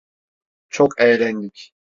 Çok 0.69 0.99
eğlendik. 1.01 1.73